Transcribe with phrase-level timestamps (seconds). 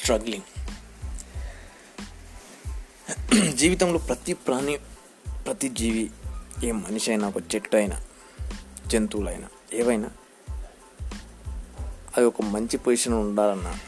[0.00, 0.46] Struggling
[3.56, 4.76] జీవితంలో ప్రతి ప్రాణి
[5.46, 6.10] ప్రతి జీవి
[6.64, 8.00] ఏ మనిషి అయినా ఒక చెట్టు అయినా
[8.86, 10.10] జంతువులైనా ఏవైనా
[12.16, 13.78] అవి ఒక మంచి పొజిషన్ ఉండాలన్నా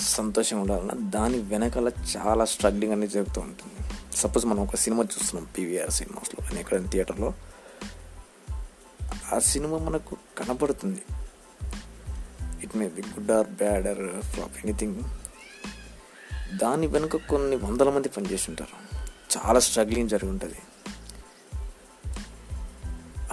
[0.00, 3.72] సంతోషం ఉండాలన్నా దాని వెనకాల చాలా స్ట్రగ్లింగ్ అనేది జరుగుతూ ఉంటుంది.
[4.16, 7.34] సపోజ్ మనం ఒక సినిమా చూస్తున్నాం పీవీఆర్ సినిమాస్లో అని ఎక్కడైనా థియేటర్లో.
[9.34, 11.02] ఆ సినిమా మనకు కనపడుతుంది.
[12.66, 15.02] It may be good or bad or flop anything
[16.58, 18.96] దాని వెనుక కొన్ని వందల మంది పనిచేస్తుంటారు
[19.36, 20.54] చాలా స్ట్రగ్లింగ్ జరిగి ఉంటుంది.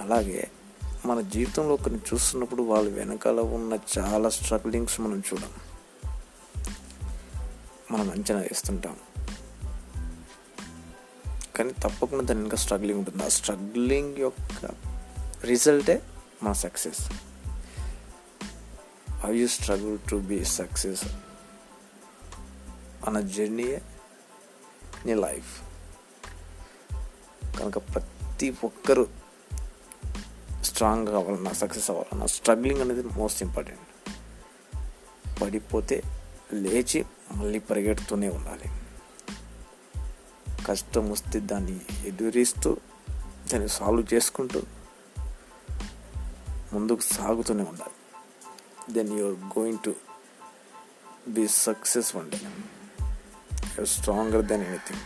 [0.00, 0.50] అలాగే
[1.06, 5.50] మన జీవితంలో కొన్ని చూస్తున్నప్పుడు వాళ్ళ వెనకాల ఉన్న చాలా స్ట్రగ్లింగ్స్ మనం చూడం.
[7.90, 8.96] మనం అంచనా వేస్తుంటాం.
[11.56, 13.24] కానీ తప్పకుండా దాని ఇంకా స్ట్రగ్లింగ్ ఉంటుంది.
[13.24, 14.70] ఆ స్ట్రగ్లింగ్ యొక్క
[15.44, 16.02] రిజల్టే
[16.42, 17.12] మన success
[19.24, 21.04] how you struggle to be success
[23.06, 23.82] అన్న జర్నీయే
[25.06, 25.62] నీ లైఫ్
[27.60, 29.06] కనుక ప్రతి ఒక్కరూ
[30.62, 33.80] స్ట్రాంగ్ కావాలన్నా సక్సెస్ అవ్వాలన్నా స్ట్రగ్లింగ్ అనేది మోస్ట్ ఇంపార్టెంట్
[35.42, 36.02] పడిపోతే
[36.52, 38.68] లేచి మళ్ళీ పరిగెడుతూనే ఉండాలి.
[40.66, 42.76] కష్టం వస్తే దాన్ని ఎదురిస్తూ
[43.52, 44.62] దాన్ని సాల్వ్ చేసుకుంటూ
[46.72, 48.03] ముందుకు సాగుతూనే ఉండాలి.
[48.88, 49.96] then you're going to
[51.32, 52.24] be successful.
[53.76, 54.98] You're stronger than anything.